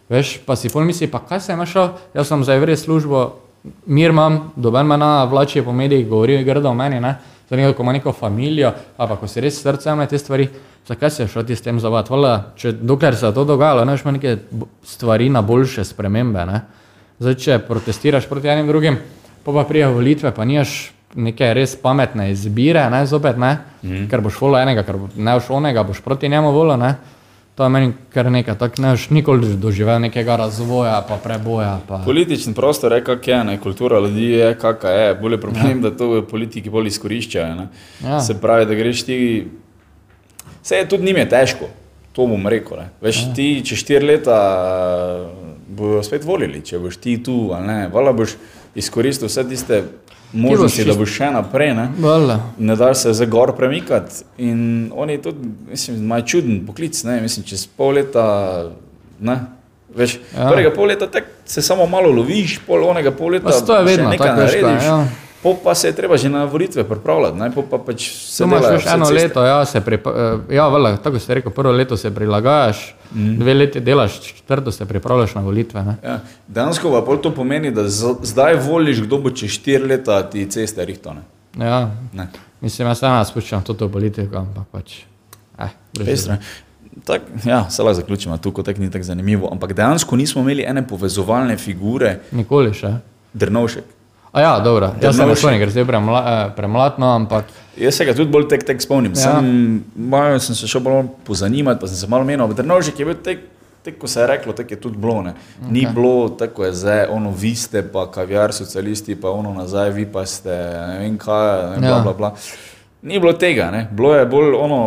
[0.10, 3.26] Veš, pa si pol misli, pa kaj se je našel, jaz sem za evre službo,
[3.86, 7.16] mir imam, doben me na vlači po medijih, govorijo grdo o meni, ne?
[7.50, 10.48] Zanimivo, ko ima neko familijo, pa ko si res srce ima te stvari
[10.90, 12.14] zakaj se šel ti s tem zavati?
[12.56, 14.38] Če dokler se je to dogajalo, ne imaš neke
[14.84, 16.46] stvari na boljše spremembe.
[16.46, 16.62] Ne?
[17.20, 18.98] Zdaj, če protestiraš proti enim drugim,
[19.46, 23.58] pa pa prijav volitve, pa nimaš neke res pametne izbire, ne zopet, ne?
[23.82, 24.10] Mm.
[24.10, 26.78] ker boš volil enega, ker ne boš onega, boš proti njemu volil.
[27.60, 31.74] To je meni kar nekaj, tako ne boš nikoli doživel nekega razvoja, pa preboja.
[31.88, 31.98] Pa.
[32.06, 33.58] Politični prostor je, kak je, ne?
[33.60, 35.16] kultura ljudi je, kakšna je.
[35.20, 35.90] Bolje problem, ja.
[35.90, 37.68] da to politiki bolj izkoriščajo.
[38.06, 38.22] Ja.
[38.24, 39.18] Se pravi, da greš ti
[40.64, 41.68] Vse je tudi njim je težko,
[42.16, 42.80] to bom rekel.
[43.02, 43.34] Veš, ja.
[43.36, 44.40] ti čez štiri leta
[45.68, 47.78] bojo spet volili, če boš ti tu ali ne.
[47.92, 48.38] Vala boš
[48.76, 49.84] izkoristil vse tiste
[50.34, 51.74] možnosti, da boš še naprej.
[51.76, 51.88] Ne,
[52.58, 54.24] ne da se za gor premikati.
[54.38, 58.26] In oni tudi, mislim, imajo čuden poklic, ne, mislim, čez pol leta.
[59.20, 59.40] Ne,
[59.96, 60.50] Veš, ja.
[60.52, 61.08] Prvega pol leta
[61.46, 63.50] se samo malo loviš, pol onega pol leta.
[63.66, 64.86] To je vedno nekaj narediš.
[64.86, 65.06] Ja.
[65.44, 67.38] Po pa se je treba že na volitve pripravljati.
[67.38, 67.52] Ne?
[67.52, 69.22] Po pa pač se imaš še eno ceste.
[69.22, 73.38] leto, ja, se pripa, eh, ja, vele, tako si rekel, prvo leto se prilagajaš, mm.
[73.40, 75.86] dve leti delaš, četrto se pripravljaš na volitve.
[76.04, 76.20] Ja.
[76.48, 81.22] Dansko pa to pomeni, da zdaj voliš, kdo bo čez štiri leta ti ceste rihtone.
[81.58, 82.28] Ja, ne.
[82.62, 85.04] mislim, jaz ena spuščam to politiko, ampak pač.
[85.60, 85.72] Eh,
[87.06, 89.48] Tak, ja, se lahko zaključimo, tukaj tek ni tako zanimivo.
[89.52, 92.18] Ampak dejansko nismo imeli ene povezovalne figure.
[92.36, 92.92] Nikoli še.
[93.34, 93.99] Drnovšek.
[94.32, 97.46] A ja, dobro, jaz sem se je premla, eh, premladno, ampak.
[97.78, 99.14] Jaz se ga tudi bolj tek, tek spomnim.
[99.16, 99.40] Ja.
[99.40, 102.54] Sem, malo sem se šel bolj pozanimati, pa sem se malo menil.
[102.54, 103.40] Drnovšek je bil tek,
[103.84, 105.24] tek, ko se je reklo, tek je tudi bilo.
[105.24, 105.34] Okay.
[105.72, 110.06] Ni bilo tako, je zdaj, ono, vi ste pa kaviar socialisti, pa ono nazaj, vi
[110.06, 110.56] pa ste,
[110.88, 112.04] ne vem kaj, ne, bla, ja.
[112.04, 112.34] bla, bla.
[113.02, 113.88] Ni bilo tega, ne.
[113.92, 114.82] Bilo je bolj ono,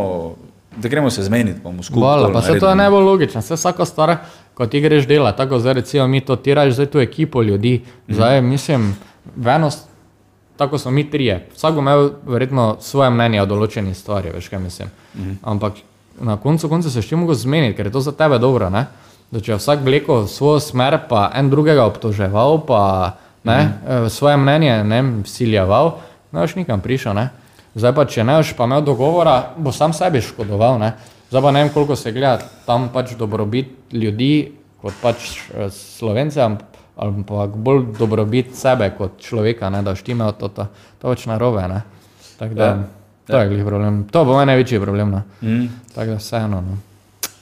[0.77, 2.33] da gremo se zmeniti, pa bomo skupaj.
[2.33, 4.17] Pa se to je najbolj logično, vse vsaka stvar,
[4.55, 8.41] ko ti greš dela, tako zdaj recimo mi to tiraš, zdaj tu ekipo ljudi, zdaj
[8.41, 8.49] mm.
[8.49, 8.97] mislim
[9.37, 9.89] venost,
[10.57, 11.49] tako smo mi trije.
[11.55, 14.91] Vsak bo imel verjetno svoje mnenje o določeni stvari, veš kaj mislim.
[15.17, 15.33] Mhm.
[15.43, 15.81] Ampak
[16.21, 18.71] na koncu konca se še mogo zmeniti, ker je to za tebe dobro.
[18.71, 18.87] Ne?
[19.33, 22.83] Da če vsak vleko svojo smer, pa en drugega obtoževal, pa
[23.45, 24.09] ne, mhm.
[24.09, 25.97] svoje mnenje ne, siljeval,
[26.33, 27.17] ne boš nikam prišel.
[27.17, 27.31] Ne?
[27.75, 30.79] Zdaj pa, če ne boš pa imel dogovora, bo sam sebi škodoval.
[30.79, 30.93] Ne?
[31.33, 35.17] Zdaj pa ne vem, koliko se gleda tam pač dobrobit ljudi, kot pač
[35.49, 39.81] eh, slovence, amp- ali pa bolj dobrobit sebe kot človeka, ne?
[39.81, 40.67] da štime to, to,
[40.99, 41.65] to pač narobe.
[41.65, 41.81] ne.
[42.37, 42.85] Tako da, Ja.
[43.29, 44.05] to je glih problem.
[44.05, 45.11] To bo moj največji problem.
[45.11, 45.23] No.
[45.41, 45.69] Mm.
[45.95, 46.61] Tako da vseeno.
[46.61, 46.77] No.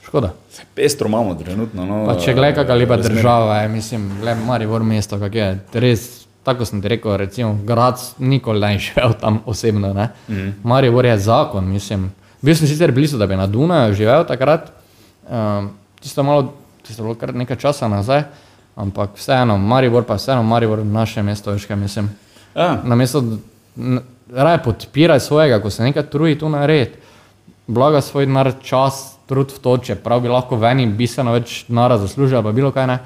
[0.03, 0.31] Škoda.
[0.75, 1.83] Pestro imamo trenutno.
[1.83, 5.49] No, Pa če gledaj, kakšna lepa država je, mislim, le Maribor mesto, kak je.
[5.75, 6.05] Res,
[6.43, 9.91] tako sem ti rekel, recimo, grad nikoli ne živel tam osebno.
[9.93, 10.09] Ne?
[10.29, 10.53] Mm.
[10.63, 12.11] Maribor je zakon, mislim.
[12.43, 14.71] Bil sem sicer blizu, da bi na Dunaju živel takrat,
[15.29, 16.55] um, tisto malo,
[16.87, 18.23] tisto bilo kar nekaj časa nazaj,
[18.77, 22.09] ampak vseeno, Maribor pa vseeno, Maribor naše mesto, veš kaj mislim.
[22.55, 23.37] Ja, Namesto, da
[23.77, 24.01] n-
[24.33, 26.99] raje podpiraj svojega, ko se nekaj trudi tu narediti,
[27.67, 32.01] blaga svoj denar, čas, trud v to, čeprav bi lahko v eni bistveno več denarja
[32.03, 32.99] zaslužil, pa bilo kaj ne.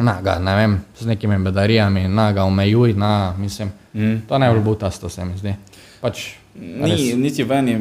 [0.00, 4.22] Na ga, ne vem, z nekimi bedarijami, na ga omejuj, na, mislim, mm.
[4.28, 5.54] to ne bo butasto, se mi zdi.
[6.00, 6.24] Pač,
[6.56, 7.76] ni, niti v eni,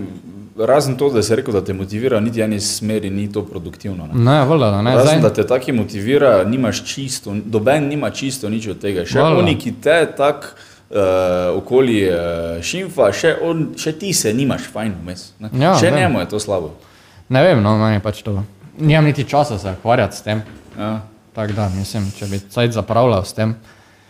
[0.66, 4.08] razen to, da si rekel, da te motivira, niti eni smeri ni to produktivno.
[4.08, 4.14] Ne?
[4.14, 8.68] ne, da ne, Razen, da zdaj, te taki motivira, nimaš čisto, doben nima čisto nič
[8.68, 9.06] od tega.
[9.06, 9.40] Še Valjda.
[9.40, 10.48] oni, ki te tako
[10.90, 15.32] uh, okoli uh, šimfa, še, on, še ti se nimaš fajn vmes.
[15.40, 15.52] ne.
[15.60, 16.00] Ja, še vem.
[16.04, 16.74] njemu je to slabo.
[17.30, 18.42] ne vem, no, meni pač to.
[18.80, 20.42] Nimam niti časa se ukvarjati s tem.
[20.78, 21.00] Ja.
[21.36, 23.56] Tako da, mislim, če bi cajt zapravljal s tem.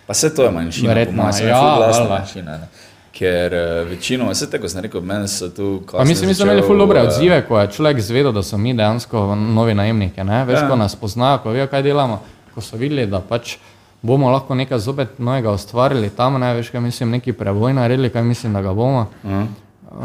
[0.07, 2.57] Pa vse to je manjšina, Verjetno, ja, manjšina.
[2.57, 2.69] Ne?
[3.11, 5.81] Ker uh, večinoma, vse tako sem rekel, meni so tu.
[5.91, 8.73] Pa mislim, mi smo imeli ful dobre odzive, ko je človek zvedel, da so mi
[8.73, 10.23] dejansko novi najemniki.
[10.23, 10.45] Ne?
[10.45, 10.67] Veš, Ja.
[10.69, 12.21] ko nas poznajo, ko vejo, kaj delamo,
[12.55, 13.57] ko so videli, da pač
[14.01, 18.23] bomo lahko nekaj zopet novega ustvarili tam, ne veš, kaj mislim, neki preboj naredili, kaj
[18.23, 19.07] mislim, da ga bomo.
[19.23, 19.43] Uh,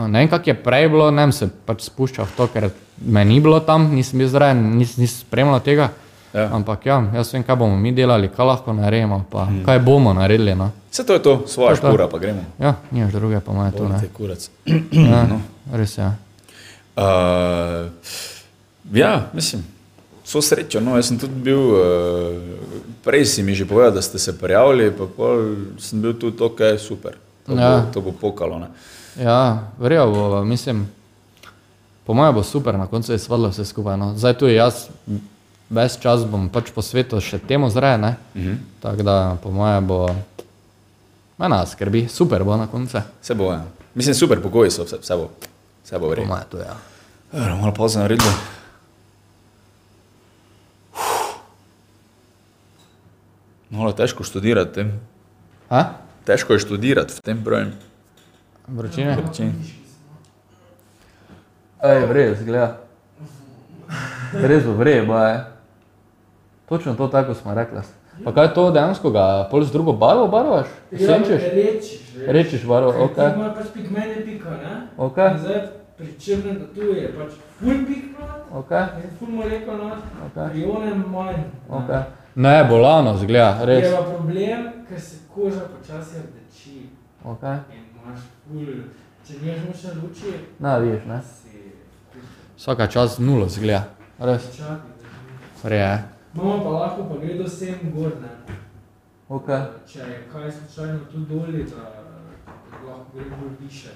[0.08, 2.70] Ne vem, kak je prej bilo, ne vem, se pač spuščal v to, ker
[3.04, 5.90] me ni bilo tam, nisem bil zraven, nis, nisem spremljal tega.
[6.34, 6.48] Ja.
[6.52, 9.62] Ampak ja, jaz vem, kaj bomo mi delali, kaj lahko naredimo, pa hmm.
[9.64, 10.54] kaj bomo naredili.
[10.54, 10.70] No.
[10.90, 11.88] Vse to je to, To je to.
[11.88, 12.42] špura, pa gremo.
[12.58, 13.78] Ja, nimaš druge, pa imajo tu.
[13.78, 13.98] To Ne.
[14.02, 14.50] je kurac.
[14.92, 15.40] Ja, no.
[15.72, 16.02] Res je.
[16.02, 16.14] Ja.
[16.96, 17.86] Uh,
[18.92, 19.62] ja, mislim,
[20.24, 20.80] so srečo.
[20.80, 21.78] No, jaz sem tudi bil, uh,
[23.04, 25.06] prej si mi že povedal, da ste se prijavili, pa
[25.78, 27.14] sem bil tudi ok, super.
[27.46, 27.78] To, Ja.
[27.78, 28.58] bo, to bo pokalo.
[28.58, 28.68] Ne?
[29.16, 29.38] Ja,
[29.78, 30.86] verjel bo, mislim,
[32.04, 33.96] po mojem bo super, na koncu je svadlo vse skupaj.
[33.96, 34.14] No.
[34.16, 34.88] Zdaj tu jaz,
[35.74, 38.16] ves čas bom pač po svetu še temu zraje, ne?
[38.34, 38.56] Uh -huh.
[38.80, 40.06] Tako da po mojem bo,
[41.38, 42.98] me nas skrbi, super bo na koncu.
[43.22, 43.64] Vse bo, ja.
[43.94, 45.28] Mislim, super pogoji so, vse, vse bo,
[45.84, 46.28] vse bo Po vredno.
[46.28, 46.76] mojem to ja.
[47.32, 48.30] Malo pozno naredil.
[53.70, 54.70] Malo težko študirati.
[54.70, 54.88] v Tem.
[55.70, 55.84] A?
[56.24, 57.72] Težko je študirati v tem broju.
[58.68, 59.18] Vročine?
[59.32, 59.52] Če-
[61.82, 62.80] Ej, vrej, zgleda.
[64.32, 65.53] Res bo vrej, bo je.
[66.66, 67.80] Točno to tako smo rekli.
[68.24, 70.66] Pa kaj to dejansko ga pol z drugo barvo barvaš?
[70.90, 71.42] Senčeš?
[71.42, 72.00] Ja, rečiš.
[72.26, 73.14] Rečiš barvo, ok.
[73.14, 74.74] Ti ima pač pigmene pika, ne?
[74.96, 75.16] Ok.
[75.18, 75.60] In Zdaj
[75.96, 80.50] pri črnem tatu je pač full pik not, Ok, in full molekul not, ok.
[80.50, 81.42] pri onem manj.
[81.68, 81.90] ok.
[82.36, 83.94] Ne, bolano zgleda, Je res.
[83.94, 86.86] pa problem, ker se koža počasi rdeči
[87.24, 87.42] Ok.
[87.70, 88.74] in imaš full,
[89.26, 91.20] če nimaš močne luči, Na, vidiš, ne?
[91.22, 91.72] si
[92.56, 93.84] Vsaka čas nulo zgleda,
[94.18, 94.56] res.
[94.56, 94.94] čakaj.
[95.64, 96.40] Res je.
[96.42, 98.54] Imamo pa lahko pa gledo sem gor, ne?
[99.28, 99.46] Ok.
[99.92, 102.04] Če je kaj slučajno tu doli, da
[102.86, 103.88] lahko gre bolj više.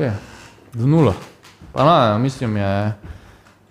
[0.00, 0.12] je.
[0.74, 1.14] Do nula.
[1.72, 2.92] Pa na, mislim je,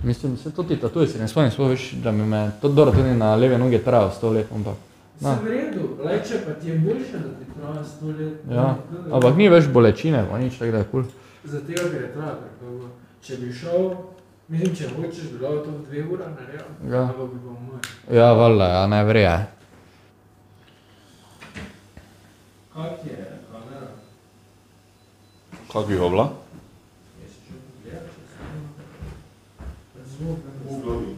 [0.04, 2.91] mislim, se to ti tatuje, se ne spomnim, sploh veš, da mi me, to dobro
[2.91, 4.76] tudi na leve noge trajalo sto let, ampak.
[5.19, 8.43] Se v redu, lej, če pa ti je boljše, da ti traja sto let.
[8.52, 8.78] Ja,
[9.12, 11.04] ampak ni več bolečine, pa nič, tako da je kul.
[11.04, 11.12] Cool.
[11.43, 12.88] Zato, ker je trajalo tako dolgo.
[13.22, 13.89] Če bi šel,
[14.49, 16.67] mislim, če hočeš, bi lahko to v dveh urah naredil.
[16.91, 17.05] Ja.
[17.13, 17.79] Bi pa moj.
[18.12, 19.33] Ja, valjda, ja, ne vreje.
[22.73, 23.17] Kak je
[23.51, 23.89] kamera?
[25.67, 26.29] Kako bi ga bila?
[30.19, 31.15] Zvok, ne?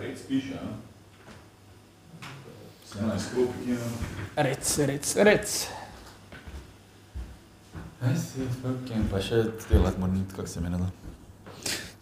[0.00, 0.60] Rec piše, ja.
[3.64, 3.78] Ki je.
[4.36, 5.68] Rec, rec, rec.
[9.10, 10.90] Pa še delati moram, kako se mi ne da.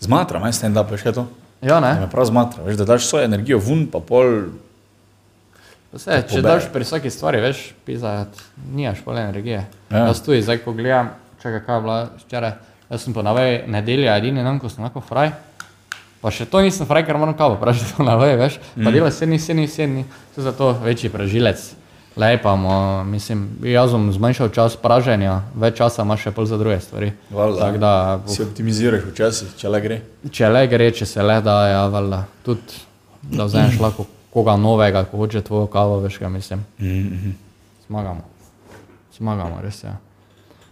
[0.01, 1.27] Zmatram, jaz ne da, pa še to.
[1.61, 1.93] Ja, Ne?
[2.01, 4.49] Me prav zmatra, veš, da daš svojo energijo ven, pa pol.
[5.93, 6.47] Vse, če pobere.
[6.47, 8.41] daš pri vsaki stvari, veš, pizati,
[8.73, 9.67] nimaš pol energije.
[9.91, 9.99] Ja.
[9.99, 10.07] Ja.
[10.09, 11.11] Jaz tu zdaj, ko gledam,
[11.43, 12.55] čakaj, kaj je bila včeraj,
[12.89, 15.35] jaz sem po navej nedelja edini dan, ko sem lahko fraj.
[16.21, 18.57] Pa še to nisem fraj, ker moram kavo pražiti po navej, veš.
[18.77, 18.95] Pa mm.
[18.97, 21.67] dela sedni, sedni, sedni, to je zato večji pražilec.
[22.17, 27.13] Lepamo, mislim, jaz sem zmanjšal čas praženja, več časa imaš še pol za druge stvari.
[27.31, 27.61] Valjda.
[27.61, 27.93] Tako da,
[28.27, 30.01] Si optimiziraš včasih, če le gre.
[30.31, 32.83] če le gre, če se le da, ja, valjda, tudi
[33.23, 36.65] da vzameš lahko koga novega, ko hoče tvojo kavo, veš, kaj mislim.
[36.79, 37.33] -hmm.
[37.87, 38.23] Zmagamo.
[39.17, 39.89] Zmagamo, res je.
[39.89, 39.97] Ja.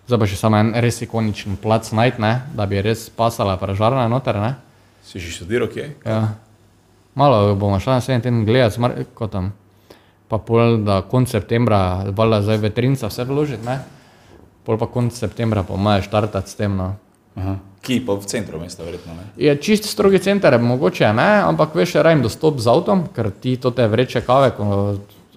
[0.06, 4.08] Zdaj pa še samo en res ikoničen plac najti, ne, da bi res pasala pražarna
[4.08, 4.36] noter.
[4.36, 4.54] Ne.
[5.04, 5.94] Si že študiral, kje?
[6.04, 6.34] Ja.
[7.14, 9.52] Malo bomo šli na sedem teden gledati, kot tam.
[10.28, 13.78] Pa pol, da konc septembra, valjda zdaj vetrinca vse vložiti, ne.
[14.68, 16.94] Pol pa konc septembra pa maje štartati s tem, no.
[17.38, 17.56] Aha.
[17.80, 19.14] Ki pa v centru mesta, verjetno.
[19.14, 19.28] Ne?
[19.40, 23.70] Je čist strogi center, mogoče ne, ampak veš, rajem dostop z avtom, ker ti to
[23.70, 24.66] te vreče kave, ko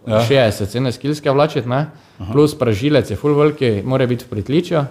[0.08, 0.25] Ja.
[0.25, 0.49] ja.
[0.49, 1.86] 60 cene skilske vlačiti, ne.
[2.32, 4.84] Plus pražilec je full veliki, mora biti v pritličju.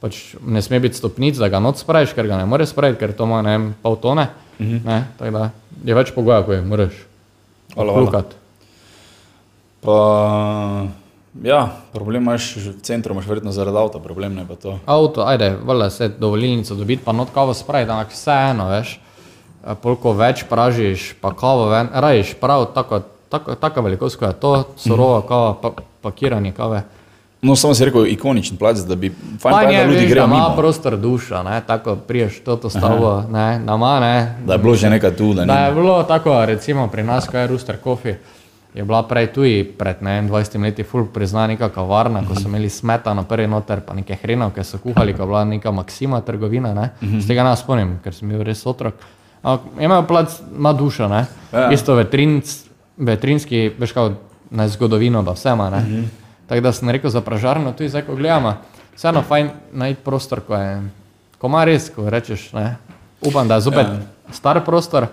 [0.00, 3.12] Pač ne sme biti stopnic, da ga noč spraviš, ker ga ne moreš spraviti, ker
[3.16, 4.28] to ima ne vem, pol tone.
[4.58, 4.84] Uh -huh.
[4.84, 5.50] ne, tako da
[5.84, 6.92] je več pogoja, ko je moraš
[7.74, 8.24] Hvala, hvala.
[9.80, 10.86] Pa,
[11.42, 11.60] ja,
[11.92, 14.78] problem imaš v centru, imaš verjetno zaradi avta, problem ne pa to.
[14.86, 19.00] Avto, ajde, valjda se dovolilnico dobiti, pa not kavo spraviti, ampak vseeno, veš.
[19.62, 24.40] eh, Polko več pražiš, pa kavo ven, rajiš prav tako, tako, tako velikost, kot je
[24.40, 26.82] to, surova kava, pa, pakiranje kave.
[27.42, 30.24] No, samo si rekel, ikoničen plac, da bi fajn, Pa je, da ljudi da grejo
[30.24, 34.36] ima prostor duša, ne, tako priješ to, to stavbo, ne, nama, ne.
[34.44, 35.62] Da je bilo že nekaj tu, da Da ni.
[35.62, 38.18] je bilo tako, recimo pri nas, ko je Rooster Coffee,
[38.74, 42.46] je bila prej tuji pred ne, vem, 20 leti ful prizna neka kavarna, ko so
[42.48, 46.74] imeli smetano prvi noter, pa neke hrenovke so kuhali, ko je bila neka Maksima trgovina,
[46.74, 46.90] ne.
[47.00, 48.94] Z tega ne spomnim, ker sem bil res otrok.
[49.42, 51.24] Ampak imajo plac, ima dušo, ne.
[51.52, 51.70] Ja.
[51.74, 52.50] Isto vetrinc,
[52.96, 54.12] vetrinski, veš kao,
[54.50, 56.04] ne zgodovino, da vse ima, ne.
[56.46, 58.54] Tako da sem rekel za pražarno, tudi zdaj, ko gledamo,
[58.94, 60.78] vseeno fajn najti prostor, ko je,
[61.38, 62.76] ko ima res, ko rečeš, ne.
[63.26, 63.98] Upam, da je zopet ja.
[64.32, 65.06] star prostor,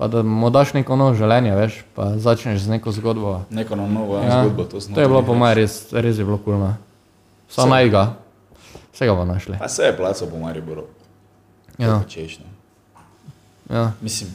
[0.00, 3.34] pa da mu daš neko novo življenje, veš, pa začneš z neko zgodbo.
[3.52, 4.38] Neko novo ja.
[4.46, 4.64] Zgodbo.
[4.64, 6.70] To, to je bilo po mojem res, res je bilo kulno.
[7.52, 8.04] Samo naj ga,
[8.94, 9.58] vse ga bomo našli.
[9.60, 10.86] Pa se je placal po Mariboru.
[11.76, 12.48] Ja, Češ, ne.
[13.76, 13.82] ja.
[14.00, 14.32] Mislim,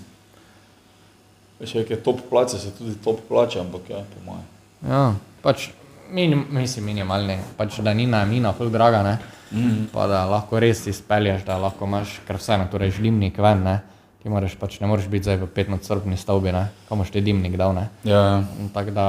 [1.57, 4.45] veš, je top plače, se tudi top plača, ampak ja, po mojem.
[4.85, 5.01] Ja,
[5.41, 5.71] pač
[6.13, 9.17] minim, mislim minimalni, pač da ni najmina, ful draga, ne.
[9.49, 9.89] Mm.
[9.89, 13.77] Pa da lahko res izpelješ, da lahko imaš, ker vseeno, torej žlimnik ven, ne.
[14.25, 16.63] Ti moraš pač, ne moreš biti zdaj v petnocrpni stavbi, ne.
[16.89, 17.83] Kamoš ti dimnik dal, ne.
[18.01, 18.39] Ja, ja.
[18.73, 19.05] Tako da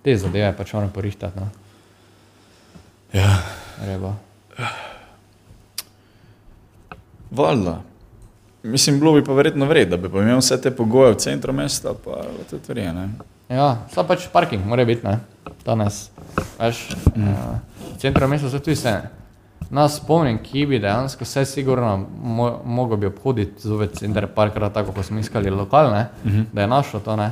[0.00, 1.50] te zadeve pač moram porihtati, no.
[3.12, 3.36] ja.
[3.84, 4.14] Rebo.
[7.36, 7.82] Valjda.
[8.62, 11.52] Mislim, bilo bi pa verjetno vred, da bi pa imel vse te pogoje v centru
[11.52, 13.10] mesta, pa te stvari, ne.
[13.52, 15.18] Ja, samo pač parking mora biti, ne.
[15.68, 16.06] Danes,
[16.56, 17.28] veš, mm.
[17.28, 19.02] uh, v centru mesta se tudi se.
[19.72, 24.92] Nas spomnim, ki bi dejansko vse sigurno mo mogel bi obhoditi zopet center parkrat, tako
[24.92, 26.44] kot smo iskali lokalne, mm -hmm.
[26.52, 27.30] da je našlo to, ne.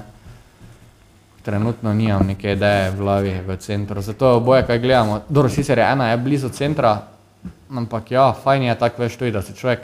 [1.42, 5.20] Trenutno nimam neke ideje v glavi v centru, zato oboje, kaj gledamo.
[5.28, 7.02] Dobro, sicer je ena je blizu centra,
[7.70, 9.80] ampak ja, fajn je tako veš tudi, da se človek,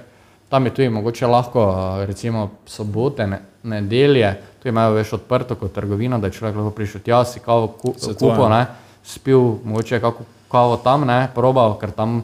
[0.49, 6.19] tam je tudi mogoče lahko, recimo sobote, ne, nedelje, tu imajo veš odprto kot trgovina,
[6.19, 8.49] da je človek lahko prišel tja, si kavo ku, kupo, je.
[8.51, 8.67] ne,
[9.05, 12.23] spil mogoče kako kavo tam, ne, probal, ker tam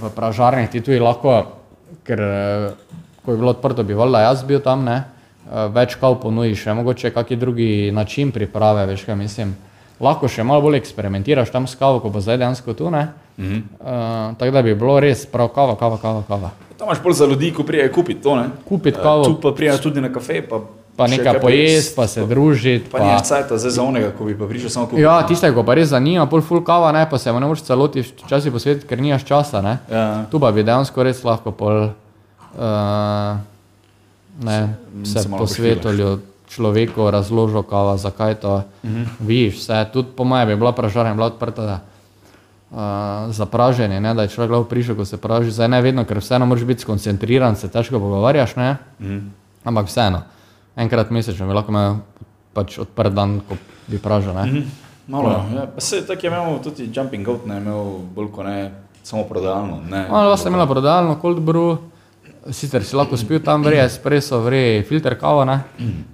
[0.00, 1.42] v pražarnih ti tudi lahko,
[2.06, 2.70] ker eh,
[3.24, 6.74] ko je bilo odprto, bi valjda jaz bil tam, ne, eh, več kav ponudiš, še
[6.78, 9.54] mogoče kakšen drugi način priprave, veš kaj mislim.
[10.02, 13.08] Lahko še malo bolj eksperimentiraš tam s kavo, ko bo zdaj dejansko tu, ne.
[13.38, 13.62] Mm -hmm.
[13.80, 16.50] uh, tako da bi bilo res prav kava, kava, kava, kava.
[16.76, 18.48] Tam imaš bolj za ljudi, ko prijajo kupiti to, ne.
[18.68, 19.24] Kupiti kavo.
[19.24, 20.60] Tu pa prijajo tudi na kafe, pa,
[20.96, 22.90] Pa nekaj kaj pojesti, pa se pa, družiti.
[22.92, 25.02] pa nimaš cajta zdaj za onega, ko bi pa prišel samo kupiti.
[25.02, 27.62] Ja, tistega, ko pa res zanima, pol full kava, ne, pa se mu ne moreš
[27.64, 29.78] celoti včasih posvetiti, ker nimaš časa, ne.
[29.90, 30.24] Ja.
[30.30, 31.88] Tu pa bi dejansko res lahko pol,
[32.56, 33.36] uh,
[34.44, 34.74] ne,
[35.04, 39.04] Se se malo posvetili človeku, razložil kava, zakaj to, uh -huh.
[39.20, 41.80] vidiš vse, tudi po mojem bi bila pražarna, bila odprta, da
[42.72, 42.78] Uh,
[43.28, 46.18] za praženje, ne, da je človek lahko prišel, ko se praži, zdaj ne vedno, ker
[46.18, 49.18] vseeno moraš biti skoncentriran, se težko pogovarjaš, ne, Mhm.
[49.64, 50.22] ampak vseeno,
[50.76, 51.96] enkrat mesečno bi lahko imel
[52.52, 53.56] pač odprt dan, ko
[53.88, 54.44] bi pražil, ne.
[54.46, 54.62] Mhm.
[55.08, 55.66] Malo, ja.
[55.66, 58.70] Pa se tako je imel tudi jumping out, ne imel bolj kot ne
[59.02, 59.80] samo prodajalno.
[59.90, 61.76] Ne, Malo vas je imela prodajalno, cold brew,
[62.50, 65.58] sicer si lahko spil tam, vre espresso, vre filter kava, ne.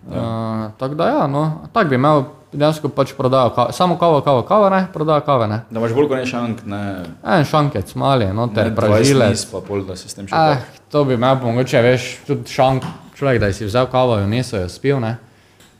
[0.08, 4.42] Uh, tako da ja, no, tak bi imel dejansko pač prodajal kavo, samo kavo, kavo,
[4.42, 5.60] kavo, ne, prodaja kave, ne.
[5.70, 6.80] Da imaš bolj kot ne šank, ne,
[7.24, 9.30] En šankec, mali, 20 pražilec.
[9.36, 12.48] niz, pa pol, da se s tem še Eh, to bi imel mogoče, veš, tudi
[12.48, 15.16] šank, človek, da si vzel kavo, jo nesel, jo spil, ne.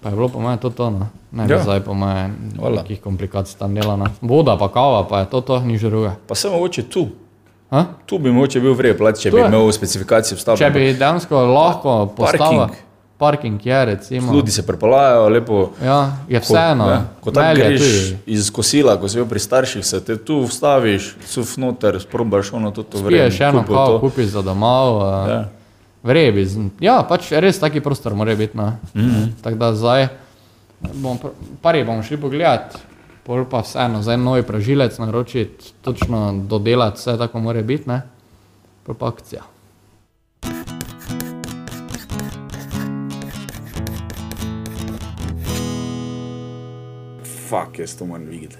[0.01, 1.07] Pa je bilo po mojem to to, no.
[1.33, 1.59] Ne bi Ja.
[1.61, 4.07] zdaj po mojem nekih komplikacij tam delano.
[4.21, 6.17] Voda pa kava, pa je to to, nič druga.
[6.27, 7.09] Pa se mogoče tu,
[7.69, 7.85] Ha?
[8.07, 9.47] tu bi mogoče bil vred plat, če Tu bi je.
[9.47, 10.59] imel specifikacije v stavbi.
[10.59, 12.69] Če bi dejansko lahko postavil
[13.19, 13.61] parking.
[13.61, 14.33] je recimo.
[14.33, 15.71] Ljudi se prepelajo, lepo.
[15.79, 16.89] Ja, je vseeno.
[16.89, 18.19] Ja, ko tam greš tudi.
[18.29, 22.71] iz kosila, ko si bil pri starših, se te tu vstaviš, suf noter, sprobaš ono
[22.71, 23.09] to vreme.
[23.21, 25.03] Piješ eno kavo, kupiš za domov.
[25.29, 25.45] Ja.
[26.09, 26.41] Vrebi.
[26.43, 28.57] z- Ja, pač res taki prostor mora biti.
[28.57, 28.73] No.
[28.95, 29.11] Mm Mhm.
[29.11, 29.29] -hmm.
[29.43, 30.09] Tako da zdaj,
[30.95, 32.79] bom, pr- pari bomo šli pogledat,
[33.25, 38.03] pol pa vseeno, zdaj novi pražilec naročiti, točno dodelati, vse tako mora biti, ne?
[38.85, 39.43] Pol pa akcija.
[47.49, 48.58] Fak, jaz to moram videti.